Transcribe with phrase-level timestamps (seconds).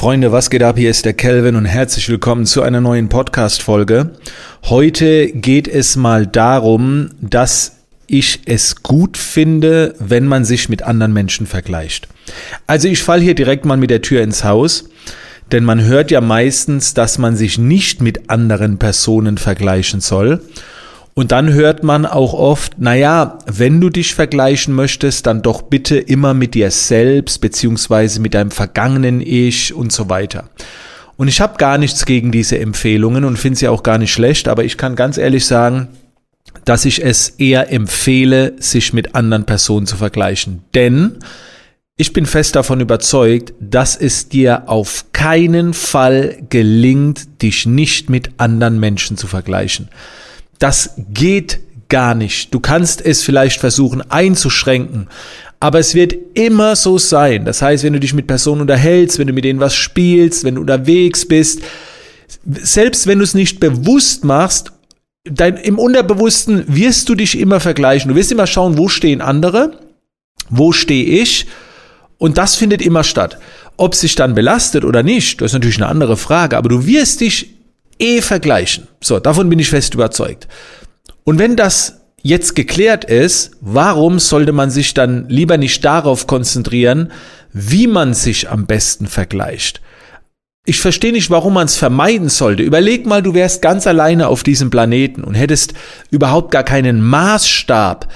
[0.00, 0.78] Freunde, was geht ab?
[0.78, 4.12] Hier ist der Kelvin und herzlich willkommen zu einer neuen Podcast-Folge.
[4.64, 7.76] Heute geht es mal darum, dass
[8.06, 12.08] ich es gut finde, wenn man sich mit anderen Menschen vergleicht.
[12.66, 14.88] Also ich falle hier direkt mal mit der Tür ins Haus,
[15.52, 20.40] denn man hört ja meistens, dass man sich nicht mit anderen Personen vergleichen soll.
[21.14, 25.98] Und dann hört man auch oft, naja, wenn du dich vergleichen möchtest, dann doch bitte
[25.98, 30.48] immer mit dir selbst, beziehungsweise mit deinem vergangenen Ich und so weiter.
[31.16, 34.48] Und ich habe gar nichts gegen diese Empfehlungen und finde sie auch gar nicht schlecht,
[34.48, 35.88] aber ich kann ganz ehrlich sagen,
[36.64, 40.62] dass ich es eher empfehle, sich mit anderen Personen zu vergleichen.
[40.74, 41.18] Denn
[41.96, 48.30] ich bin fest davon überzeugt, dass es dir auf keinen Fall gelingt, dich nicht mit
[48.38, 49.88] anderen Menschen zu vergleichen.
[50.60, 52.54] Das geht gar nicht.
[52.54, 55.08] Du kannst es vielleicht versuchen einzuschränken,
[55.58, 57.44] aber es wird immer so sein.
[57.44, 60.54] Das heißt, wenn du dich mit Personen unterhältst, wenn du mit denen was spielst, wenn
[60.54, 61.60] du unterwegs bist,
[62.46, 64.72] selbst wenn du es nicht bewusst machst,
[65.24, 68.10] dein, im Unterbewussten wirst du dich immer vergleichen.
[68.10, 69.78] Du wirst immer schauen, wo stehen andere,
[70.48, 71.46] wo stehe ich
[72.18, 73.38] und das findet immer statt.
[73.76, 77.20] Ob sich dann belastet oder nicht, das ist natürlich eine andere Frage, aber du wirst
[77.22, 77.54] dich
[78.00, 78.88] eh vergleichen.
[79.00, 80.48] So, davon bin ich fest überzeugt.
[81.24, 87.12] Und wenn das jetzt geklärt ist, warum sollte man sich dann lieber nicht darauf konzentrieren,
[87.52, 89.80] wie man sich am besten vergleicht?
[90.66, 92.62] Ich verstehe nicht, warum man es vermeiden sollte.
[92.62, 95.72] Überleg mal, du wärst ganz alleine auf diesem Planeten und hättest
[96.10, 98.08] überhaupt gar keinen Maßstab,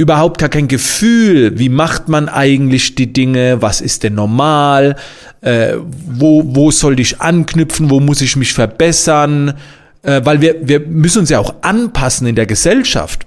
[0.00, 4.96] überhaupt gar kein Gefühl, wie macht man eigentlich die Dinge, was ist denn normal,
[5.42, 5.74] äh,
[6.06, 9.58] wo, wo soll ich anknüpfen, wo muss ich mich verbessern,
[10.02, 13.26] äh, weil wir, wir müssen uns ja auch anpassen in der Gesellschaft.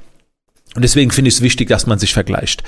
[0.76, 2.64] Und deswegen finde ich es wichtig, dass man sich vergleicht.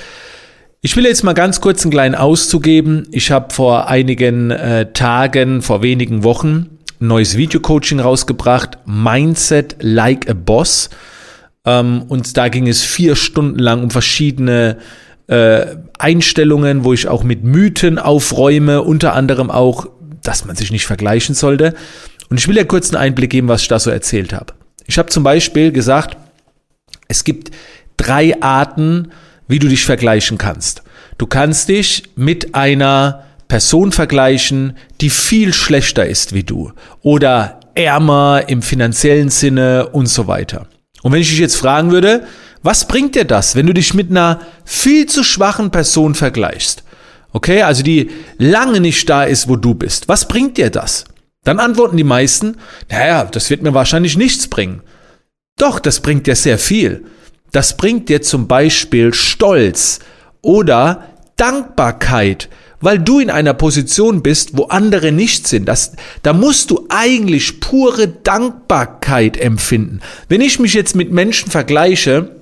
[0.82, 3.08] Ich will jetzt mal ganz kurz einen kleinen Auszug geben.
[3.10, 10.30] Ich habe vor einigen äh, Tagen, vor wenigen Wochen, ein neues Video-Coaching rausgebracht, Mindset Like
[10.30, 10.92] a Boss.
[11.66, 14.78] Ähm, und da ging es vier Stunden lang um verschiedene
[15.28, 19.88] äh, Einstellungen, wo ich auch mit Mythen aufräume, unter anderem auch,
[20.22, 21.74] dass man sich nicht vergleichen sollte.
[22.30, 24.54] Und ich will ja kurz einen Einblick geben, was ich da so erzählt habe.
[24.88, 26.18] Ich habe zum Beispiel gesagt,
[27.08, 27.52] es gibt
[27.98, 29.12] drei Arten,
[29.48, 30.84] wie du dich vergleichen kannst.
[31.18, 36.72] Du kannst dich mit einer Person vergleichen, die viel schlechter ist wie du
[37.02, 40.68] oder ärmer im finanziellen Sinne und so weiter.
[41.06, 42.26] Und wenn ich dich jetzt fragen würde,
[42.64, 46.84] was bringt dir das, wenn du dich mit einer viel zu schwachen Person vergleichst?
[47.32, 50.10] Okay, also die lange nicht da ist, wo du bist.
[50.10, 51.06] Was bringt dir das?
[51.44, 52.58] Dann antworten die meisten,
[52.90, 54.82] naja, das wird mir wahrscheinlich nichts bringen.
[55.60, 57.06] Doch, das bringt dir sehr viel.
[57.52, 60.00] Das bringt dir zum Beispiel Stolz
[60.42, 61.04] oder
[61.36, 62.50] Dankbarkeit,
[62.82, 65.68] weil du in einer Position bist, wo andere nicht sind.
[65.68, 65.94] Das,
[66.24, 70.00] da musst du eigentlich pure Dankbarkeit empfinden.
[70.30, 72.36] Wenn ich mich jetzt mit Menschen vergleiche,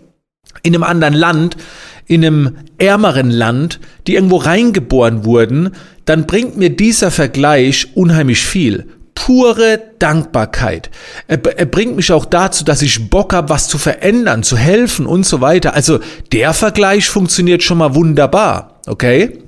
[0.62, 1.58] in einem anderen Land,
[2.06, 5.72] in einem ärmeren Land, die irgendwo reingeboren wurden,
[6.06, 8.88] dann bringt mir dieser Vergleich unheimlich viel.
[9.16, 10.90] Pure Dankbarkeit.
[11.28, 15.06] Er, er bringt mich auch dazu, dass ich Bock habe, was zu verändern, zu helfen
[15.06, 15.76] und so weiter.
[15.76, 16.00] Also
[16.32, 18.82] der Vergleich funktioniert schon mal wunderbar.
[18.88, 19.40] Okay?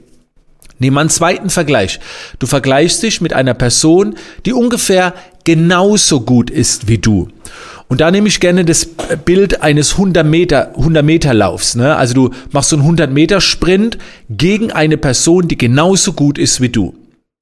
[0.79, 1.99] Nehmen wir einen zweiten Vergleich.
[2.39, 4.15] Du vergleichst dich mit einer Person,
[4.45, 5.13] die ungefähr
[5.43, 7.29] genauso gut ist wie du.
[7.87, 8.87] Und da nehme ich gerne das
[9.25, 11.75] Bild eines 100 Meter, 100 Meter Laufs.
[11.75, 11.95] Ne?
[11.95, 13.97] Also du machst so einen 100 Meter Sprint
[14.29, 16.95] gegen eine Person, die genauso gut ist wie du.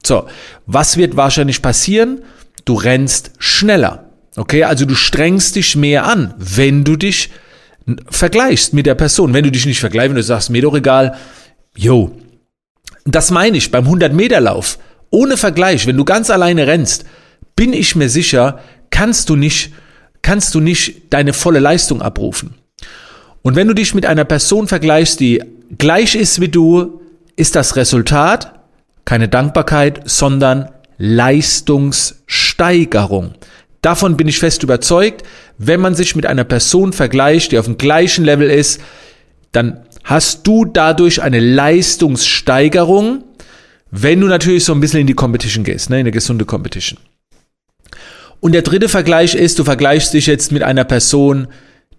[0.06, 0.26] So,
[0.66, 2.22] was wird wahrscheinlich passieren?
[2.66, 4.10] Du rennst schneller.
[4.36, 7.30] Okay, also du strengst dich mehr an, wenn du dich
[8.10, 9.34] vergleichst mit der Person.
[9.34, 11.16] Wenn du dich nicht vergleichst, wenn du sagst, mir doch egal,
[11.76, 12.12] yo.
[13.06, 14.78] Das meine ich beim 100 Meter Lauf.
[15.10, 17.06] Ohne Vergleich, wenn du ganz alleine rennst,
[17.56, 18.60] bin ich mir sicher,
[18.90, 19.74] kannst du nicht
[20.24, 22.56] kannst du nicht deine volle Leistung abrufen.
[23.44, 25.44] Und wenn du dich mit einer Person vergleichst, die
[25.78, 27.02] gleich ist wie du,
[27.36, 28.50] ist das Resultat
[29.06, 33.34] keine Dankbarkeit, sondern Leistungssteigerung.
[33.82, 35.24] Davon bin ich fest überzeugt,
[35.58, 38.80] wenn man sich mit einer Person vergleicht, die auf dem gleichen Level ist,
[39.52, 43.24] dann hast du dadurch eine Leistungssteigerung,
[43.92, 47.00] wenn du natürlich so ein bisschen in die Competition gehst, ne, in eine gesunde Competition.
[48.40, 51.48] Und der dritte Vergleich ist, du vergleichst dich jetzt mit einer Person,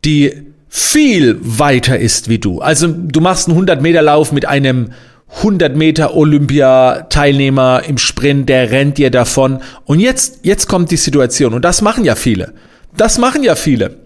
[0.05, 0.33] die
[0.69, 2.61] viel weiter ist wie du.
[2.61, 4.91] Also du machst einen 100 Meter Lauf mit einem
[5.37, 9.61] 100 Meter Olympia-Teilnehmer im Sprint, der rennt dir davon.
[9.85, 11.55] Und jetzt, jetzt kommt die Situation.
[11.55, 12.53] Und das machen ja viele.
[12.97, 14.04] Das machen ja viele.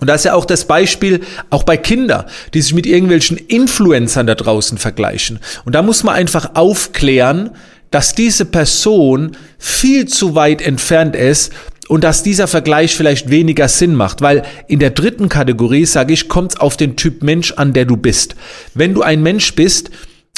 [0.00, 2.24] Und da ist ja auch das Beispiel, auch bei Kindern,
[2.54, 5.40] die sich mit irgendwelchen Influencern da draußen vergleichen.
[5.64, 7.50] Und da muss man einfach aufklären,
[7.90, 11.52] dass diese Person viel zu weit entfernt ist
[11.88, 16.28] und dass dieser Vergleich vielleicht weniger Sinn macht, weil in der dritten Kategorie, sage ich,
[16.28, 18.36] kommt es auf den Typ Mensch an, der du bist.
[18.74, 19.90] Wenn du ein Mensch bist,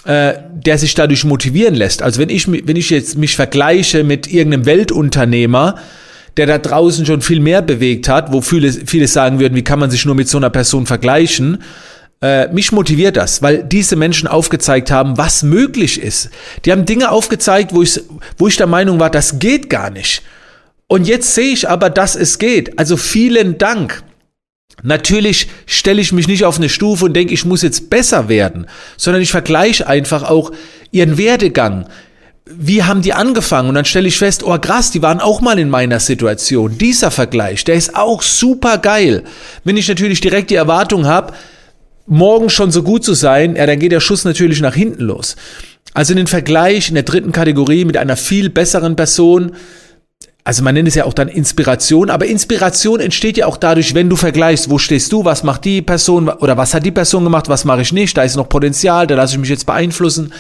[0.04, 4.32] äh, der sich dadurch motivieren lässt, also wenn ich, wenn ich jetzt mich vergleiche mit
[4.32, 5.74] irgendeinem Weltunternehmer,
[6.36, 9.78] der da draußen schon viel mehr bewegt hat, wo viele, viele sagen würden, wie kann
[9.78, 11.62] man sich nur mit so einer Person vergleichen,
[12.22, 16.30] äh, mich motiviert das, weil diese Menschen aufgezeigt haben, was möglich ist.
[16.64, 18.00] Die haben Dinge aufgezeigt, wo ich,
[18.36, 20.22] wo ich der Meinung war, das geht gar nicht.
[20.86, 22.78] Und jetzt sehe ich aber, dass es geht.
[22.78, 24.02] Also vielen Dank.
[24.82, 28.66] Natürlich stelle ich mich nicht auf eine Stufe und denke, ich muss jetzt besser werden,
[28.96, 30.52] sondern ich vergleiche einfach auch
[30.90, 31.86] ihren Werdegang.
[32.52, 33.68] Wie haben die angefangen?
[33.68, 36.78] Und dann stelle ich fest, oh krass, die waren auch mal in meiner Situation.
[36.78, 39.24] Dieser Vergleich, der ist auch super geil.
[39.64, 41.32] Wenn ich natürlich direkt die Erwartung habe,
[42.06, 45.36] morgen schon so gut zu sein, ja, dann geht der Schuss natürlich nach hinten los.
[45.94, 49.52] Also den Vergleich in der dritten Kategorie mit einer viel besseren Person,
[50.42, 54.08] also man nennt es ja auch dann Inspiration, aber Inspiration entsteht ja auch dadurch, wenn
[54.08, 57.48] du vergleichst, wo stehst du, was macht die Person oder was hat die Person gemacht,
[57.48, 60.32] was mache ich nicht, da ist noch Potenzial, da lasse ich mich jetzt beeinflussen.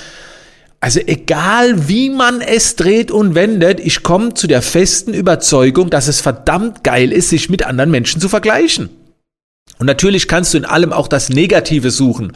[0.80, 6.08] Also egal wie man es dreht und wendet, ich komme zu der festen Überzeugung, dass
[6.08, 8.88] es verdammt geil ist, sich mit anderen Menschen zu vergleichen.
[9.78, 12.32] Und natürlich kannst du in allem auch das Negative suchen.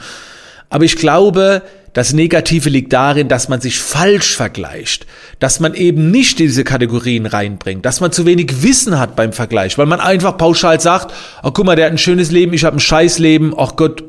[0.69, 1.63] Aber ich glaube,
[1.95, 5.07] das Negative liegt darin, dass man sich falsch vergleicht,
[5.39, 9.79] dass man eben nicht diese Kategorien reinbringt, dass man zu wenig Wissen hat beim Vergleich,
[9.79, 12.77] weil man einfach pauschal sagt, oh guck mal, der hat ein schönes Leben, ich habe
[12.77, 14.05] ein scheiß Leben, ach Gott,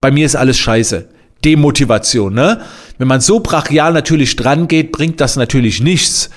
[0.00, 1.08] bei mir ist alles scheiße.
[1.44, 2.60] Demotivation, ne?
[2.98, 6.30] Wenn man so brachial natürlich dran geht, bringt das natürlich nichts.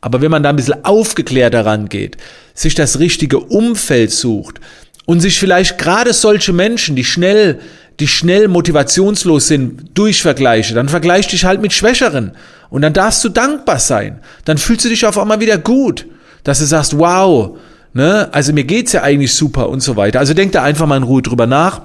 [0.00, 2.16] Aber wenn man da ein bisschen aufgeklärter rangeht,
[2.54, 4.60] sich das richtige Umfeld sucht
[5.04, 7.60] und sich vielleicht gerade solche Menschen, die schnell
[8.00, 12.32] die schnell motivationslos sind durch Vergleiche, dann vergleich dich halt mit Schwächeren.
[12.68, 14.20] Und dann darfst du dankbar sein.
[14.44, 16.06] Dann fühlst du dich auf einmal wieder gut,
[16.44, 17.56] dass du sagst, wow,
[17.94, 20.18] ne, also mir geht's ja eigentlich super und so weiter.
[20.18, 21.82] Also denkt da einfach mal in Ruhe drüber nach.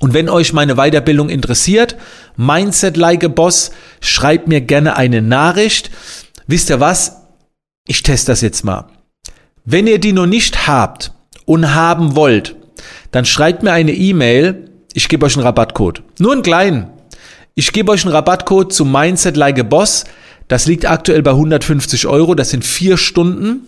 [0.00, 1.96] Und wenn euch meine Weiterbildung interessiert,
[2.36, 5.90] Mindset like a Boss, schreibt mir gerne eine Nachricht.
[6.46, 7.16] Wisst ihr was?
[7.86, 8.86] Ich teste das jetzt mal.
[9.64, 11.12] Wenn ihr die noch nicht habt
[11.46, 12.56] und haben wollt,
[13.10, 14.68] dann schreibt mir eine E-Mail
[14.98, 16.02] ich gebe euch einen Rabattcode.
[16.18, 16.88] Nur einen kleinen.
[17.54, 20.04] Ich gebe euch einen Rabattcode zu Mindset Like a Boss.
[20.48, 22.34] Das liegt aktuell bei 150 Euro.
[22.34, 23.66] Das sind vier Stunden.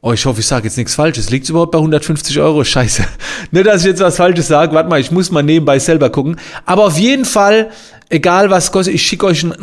[0.00, 1.30] Oh, ich hoffe, ich sage jetzt nichts Falsches.
[1.30, 2.62] Liegt es überhaupt bei 150 Euro?
[2.62, 3.04] Scheiße.
[3.50, 4.74] Nicht, dass ich jetzt was Falsches sage.
[4.74, 6.36] Warte mal, ich muss mal nebenbei selber gucken.
[6.66, 7.70] Aber auf jeden Fall,
[8.08, 9.54] egal was kostet, ich schicke euch einen,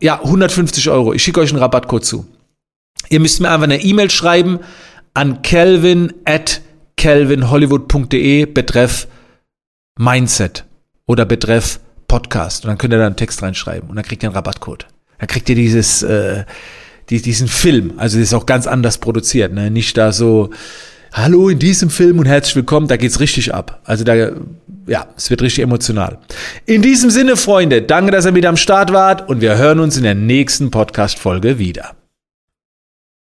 [0.00, 1.14] ja, 150 Euro.
[1.14, 2.26] Ich schicke euch einen Rabattcode zu.
[3.08, 4.60] Ihr müsst mir einfach eine E-Mail schreiben
[5.14, 6.60] an kelvin at
[6.96, 9.08] kelvinhollywood.de betreff
[9.98, 10.64] Mindset
[11.06, 12.64] oder betreff Podcast.
[12.64, 14.86] Und dann könnt ihr da einen Text reinschreiben und dann kriegt ihr einen Rabattcode.
[15.18, 16.44] Dann kriegt ihr dieses, äh,
[17.10, 17.94] die, diesen Film.
[17.96, 19.52] Also das ist auch ganz anders produziert.
[19.52, 19.70] Ne?
[19.70, 20.50] Nicht da so,
[21.12, 23.80] hallo in diesem Film und herzlich willkommen, da geht's richtig ab.
[23.84, 26.18] Also da, ja, es wird richtig emotional.
[26.66, 29.96] In diesem Sinne, Freunde, danke, dass ihr wieder am Start wart und wir hören uns
[29.96, 31.99] in der nächsten Podcast-Folge wieder.